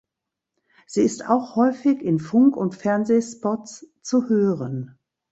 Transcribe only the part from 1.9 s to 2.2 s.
in